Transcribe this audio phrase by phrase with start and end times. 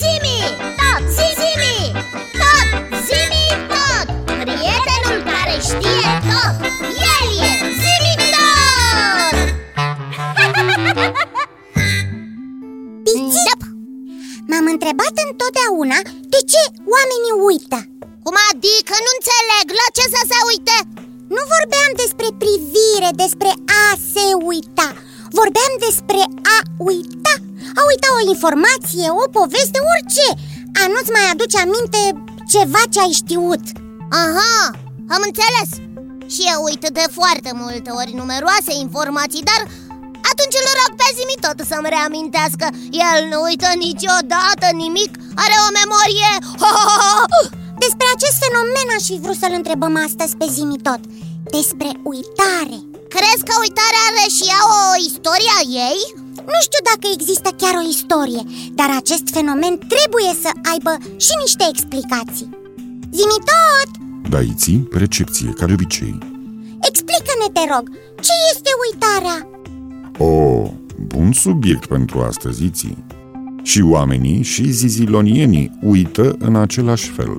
[0.00, 0.38] Zimi,
[0.80, 1.76] tot, zimi,
[2.40, 2.68] tot,
[3.06, 4.06] zimi, tot.
[4.42, 6.54] Prietenul care știe tot,
[7.14, 7.50] el e
[7.82, 9.34] zimi tot.
[13.04, 13.60] Pițip,
[14.48, 15.98] m-am întrebat întotdeauna
[16.32, 16.62] de ce
[16.94, 17.78] oamenii uită.
[18.24, 18.94] Cum adică?
[19.04, 20.76] Nu înțeleg, la ce să se uite?
[21.34, 23.50] Nu vorbeam despre privire, despre
[23.82, 24.88] a se uita.
[25.38, 26.20] Vorbeam despre
[26.56, 26.58] a
[26.90, 27.34] uita
[27.78, 30.26] A uita o informație, o poveste, orice.
[30.80, 32.00] A nu-ți mai aduce aminte
[32.52, 33.64] ceva ce ai știut.
[34.22, 34.58] Aha,
[35.14, 35.70] am înțeles.
[36.34, 39.60] Și eu uit de foarte multe ori numeroase informații, dar
[40.30, 42.66] atunci îl rog pe Zimi tot să-mi reamintească.
[43.06, 45.12] El nu uită niciodată nimic,
[45.44, 46.32] are o memorie.
[47.84, 51.02] Despre acest fenomen aș fi vrut să-l întrebăm astăzi pe Zimi tot.
[51.56, 52.78] Despre uitare.
[53.14, 56.00] Crezi că uitarea are și ea o istorie a ei?
[56.52, 58.42] Nu știu dacă există chiar o istorie
[58.78, 60.92] Dar acest fenomen trebuie să aibă
[61.24, 62.50] și niște explicații
[63.16, 63.90] Zimi tot!
[64.34, 66.18] Daiții, percepție, ca de obicei
[66.88, 67.84] Explică-ne, te rog,
[68.26, 69.38] ce este uitarea?
[70.18, 70.30] O,
[71.06, 73.04] bun subiect pentru astăzi, Iții
[73.62, 77.32] Și oamenii și zizilonienii uită în același fel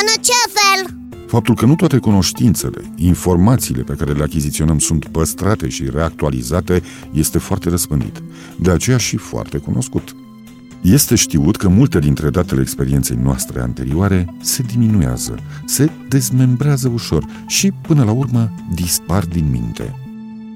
[0.00, 1.03] În ce fel?
[1.34, 6.82] Faptul că nu toate cunoștințele, informațiile pe care le achiziționăm sunt păstrate și reactualizate
[7.12, 8.22] este foarte răspândit,
[8.60, 10.16] de aceea și foarte cunoscut.
[10.82, 17.70] Este știut că multe dintre datele experienței noastre anterioare se diminuează, se dezmembrează ușor și,
[17.70, 19.94] până la urmă, dispar din minte.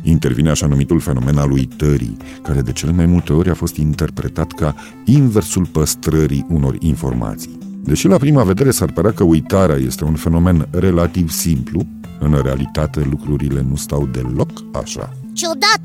[0.02, 4.52] Intervine așa numitul fenomen al uitării, care de cele mai multe ori a fost interpretat
[4.52, 7.67] ca inversul păstrării unor informații.
[7.88, 11.86] Deși la prima vedere s-ar părea că uitarea este un fenomen relativ simplu,
[12.20, 15.12] în realitate lucrurile nu stau deloc așa.
[15.32, 15.82] Ciudat!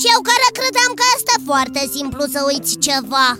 [0.00, 3.38] Și eu care credeam că este foarte simplu să uiți ceva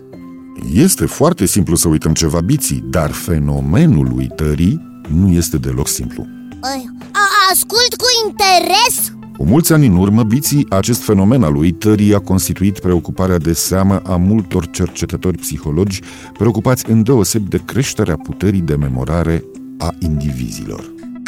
[0.73, 6.27] Este foarte simplu să uităm ceva biții, dar fenomenul uitării nu este deloc simplu.
[6.61, 12.15] Ai, a, Ascult cu interes Cu mulți ani în urmă, biții, acest fenomen al uitării
[12.15, 16.01] a constituit preocuparea de seamă a multor cercetători psihologi
[16.39, 19.45] preocupați îndeoseb de creșterea puterii de memorare
[19.79, 20.81] a indivizilor.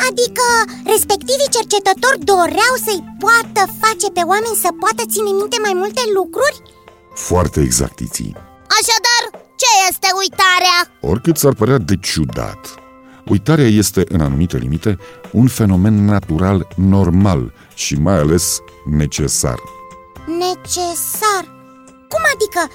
[0.09, 0.47] Adică
[0.95, 6.57] respectivii cercetători doreau să-i poată face pe oameni să poată ține minte mai multe lucruri?
[7.31, 8.33] Foarte exact, Iții.
[8.79, 9.23] Așadar,
[9.61, 10.79] ce este uitarea?
[11.11, 12.61] Oricât s-ar părea de ciudat,
[13.27, 14.99] uitarea este, în anumite limite,
[15.31, 18.61] un fenomen natural normal și mai ales
[18.91, 19.57] necesar.
[20.27, 21.61] Necesar
[22.09, 22.73] Cum adică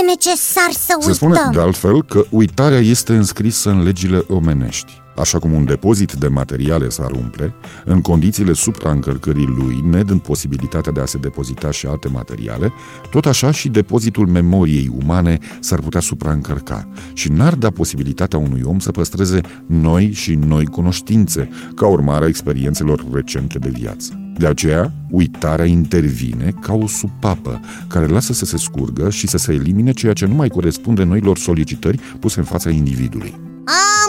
[0.00, 1.12] e necesar să uităm?
[1.12, 5.02] Se spune, de altfel, că uitarea este înscrisă în legile omenești.
[5.18, 11.00] Așa cum un depozit de materiale s-ar umple, în condițiile supraîncărcării lui, nedând posibilitatea de
[11.00, 12.72] a se depozita și alte materiale,
[13.10, 18.78] tot așa și depozitul memoriei umane s-ar putea supraîncărca și n-ar da posibilitatea unui om
[18.78, 24.20] să păstreze noi și noi cunoștințe, ca urmare a experiențelor recente de viață.
[24.38, 29.52] De aceea, uitarea intervine ca o supapă care lasă să se scurgă și să se
[29.52, 33.47] elimine ceea ce nu mai corespunde noilor solicitări puse în fața individului.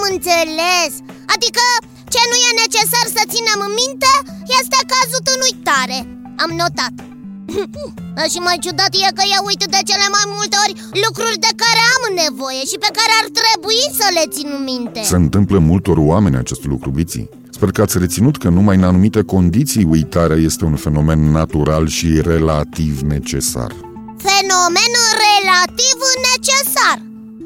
[0.10, 0.92] Am înțeles.
[1.36, 1.64] Adică
[2.14, 4.12] ce nu e necesar să ținem în minte
[4.60, 6.00] este cazut în uitare
[6.44, 6.94] Am notat.
[8.32, 10.74] Și mai ciudat e că eu uit de cele mai multe ori
[11.06, 15.02] lucruri de care am nevoie și pe care ar trebui să le țin minte.
[15.14, 17.30] Se întâmplă multor oameni acest lucru, biții.
[17.56, 22.08] Sper că ați reținut că numai în anumite condiții uitarea este un fenomen natural și
[22.32, 23.72] relativ necesar.
[24.28, 24.94] Fenomen
[25.28, 25.98] relativ
[26.30, 26.98] necesar.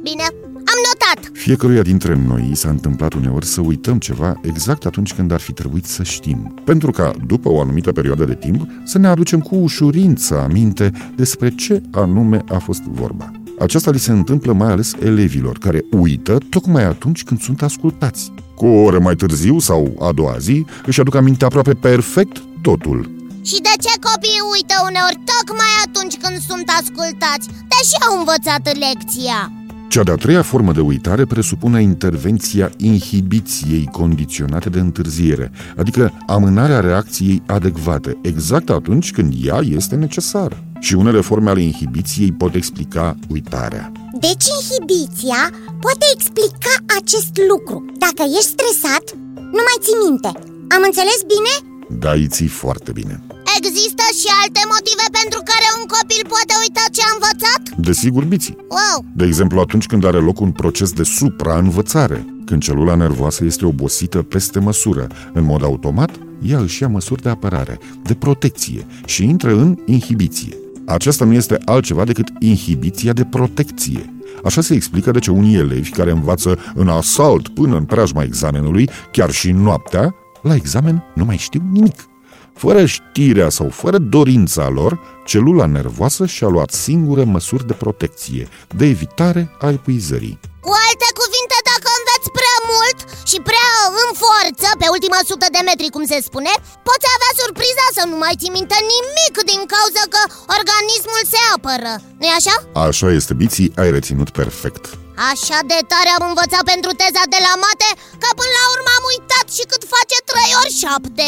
[0.07, 0.25] Bine,
[0.73, 5.39] am notat Fiecăruia dintre noi s-a întâmplat uneori să uităm ceva exact atunci când ar
[5.39, 9.39] fi trebuit să știm, pentru ca, după o anumită perioadă de timp, să ne aducem
[9.39, 13.31] cu ușurință aminte despre ce anume a fost vorba.
[13.59, 18.31] Aceasta li se întâmplă mai ales elevilor, care uită tocmai atunci când sunt ascultați.
[18.55, 23.11] Cu o oră mai târziu sau a doua zi, își aduc aminte aproape perfect totul.
[23.41, 29.62] Și de ce copiii uită uneori tocmai atunci când sunt ascultați, deși au învățat lecția?
[29.93, 37.41] Cea de-a treia formă de uitare presupune intervenția inhibiției condiționate de întârziere, adică amânarea reacției
[37.47, 40.63] adecvate, exact atunci când ea este necesară.
[40.79, 43.91] Și unele forme ale inhibiției pot explica uitarea.
[44.19, 45.41] Deci inhibiția
[45.79, 49.05] poate explica acest lucru Dacă ești stresat,
[49.35, 50.31] nu mai ții minte
[50.75, 51.53] Am înțeles bine?
[51.99, 53.23] Da, îi ții foarte bine.
[53.59, 57.61] Există și alte motive pentru care un copil poate uita ce a învățat?
[57.87, 58.57] Desigur, biții.
[58.75, 58.97] Wow!
[59.19, 64.21] De exemplu, atunci când are loc un proces de supraînvățare, când celula nervoasă este obosită
[64.21, 66.11] peste măsură, în mod automat,
[66.41, 70.57] ea își ia măsuri de apărare, de protecție și intră în inhibiție.
[70.85, 74.13] Aceasta nu este altceva decât inhibiția de protecție.
[74.43, 78.89] Așa se explică de ce unii elevi care învață în asalt până în preajma examenului,
[79.11, 82.11] chiar și noaptea, la examen nu mai știu nimic.
[82.53, 84.91] Fără știrea sau fără dorința lor,
[85.25, 88.43] celula nervoasă și-a luat singură măsuri de protecție,
[88.79, 90.39] de evitare a epuizării.
[90.65, 92.97] Cu alte cuvinte, dacă înveți prea mult
[93.31, 93.69] și prea
[94.03, 96.53] în forță, pe ultima sută de metri, cum se spune,
[96.87, 100.21] poți avea surpriza să nu mai ții minte nimic din cauza că
[100.57, 101.91] organismul se apără,
[102.21, 102.55] nu așa?
[102.87, 104.83] Așa este, Biții, ai reținut perfect.
[105.31, 107.89] Așa de tare am învățat pentru teza de la mate
[108.21, 111.25] Că până la urmă am uitat și cât face 3 ori 7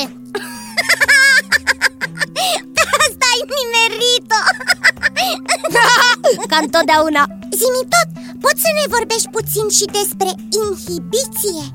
[6.52, 7.24] Ca întotdeauna
[7.60, 8.10] Zimi tot,
[8.44, 10.30] poți să ne vorbești puțin și despre
[10.64, 11.66] inhibiție?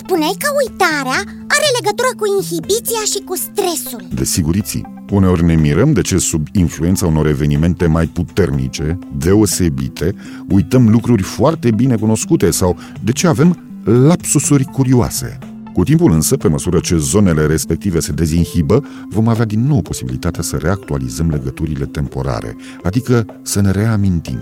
[0.00, 1.20] Spuneai că uitarea
[1.54, 4.86] are legătură cu inhibiția și cu stresul Desiguriții.
[5.10, 10.14] Uneori ne mirăm de ce sub influența unor evenimente mai puternice, deosebite,
[10.48, 15.38] uităm lucruri foarte bine cunoscute sau de ce avem lapsusuri curioase.
[15.78, 20.42] Cu timpul însă, pe măsură ce zonele respective se dezinhibă, vom avea din nou posibilitatea
[20.42, 24.38] să reactualizăm legăturile temporare, adică să ne reamintim.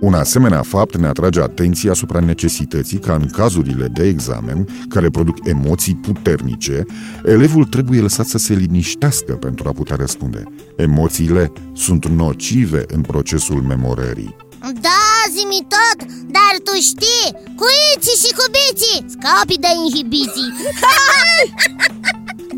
[0.00, 5.46] Un asemenea fapt ne atrage atenția asupra necesității ca în cazurile de examen, care produc
[5.46, 6.84] emoții puternice,
[7.24, 10.42] elevul trebuie lăsat să se liniștească pentru a putea răspunde.
[10.76, 14.36] Emoțiile sunt nocive în procesul memorării.
[14.60, 15.98] Da, zimi tot,
[16.36, 17.26] dar tu știi,
[17.58, 20.50] cu iții și cu biții, scapi de inhibiții.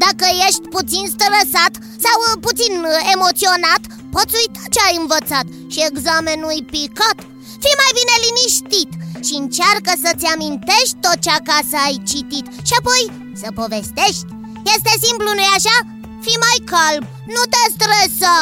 [0.05, 1.72] Dacă ești puțin stresat
[2.05, 2.72] sau puțin
[3.14, 3.82] emoționat,
[4.14, 7.19] poți uita ce ai învățat și examenul e picat.
[7.62, 8.90] Fii mai bine liniștit
[9.26, 13.02] și încearcă să-ți amintești tot ce acasă ai citit Și apoi
[13.40, 14.28] să povestești.
[14.75, 15.76] Este simplu, nu-i așa?
[16.25, 17.02] Fii mai calm,
[17.34, 18.37] nu te stresa.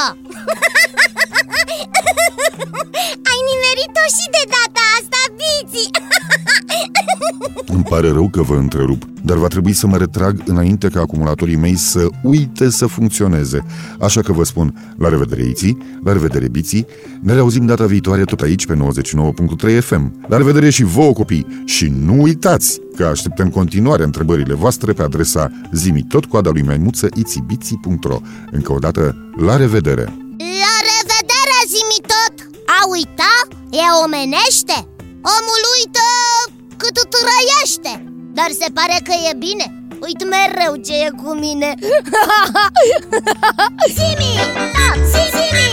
[3.28, 5.91] Ai nimerit-o și de data asta, Biții
[7.75, 11.56] Îmi pare rău că vă întrerup, dar va trebui să mă retrag înainte ca acumulatorii
[11.56, 13.65] mei să uite să funcționeze.
[14.00, 16.87] Așa că vă spun la revedere Iții, la revedere Biții,
[17.21, 20.27] ne reauzim data viitoare tot aici pe 99.3 FM.
[20.29, 25.50] La revedere și vouă copii și nu uitați că așteptăm continuare întrebările voastre pe adresa
[25.73, 30.03] zimitot coada lui maimuță itibiții.ro Încă o dată, la revedere!
[30.03, 30.28] La revedere,
[33.83, 34.77] E omenește
[35.37, 36.07] Omul uită
[36.77, 41.75] cât trăiește Dar se pare că e bine Uit mereu ce e cu mine
[43.97, 44.33] Simi!
[44.41, 44.55] Stop!
[44.75, 44.89] Da,
[45.35, 45.71] Simi!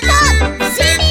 [0.00, 0.58] Stop!
[0.58, 1.09] Da, Simi!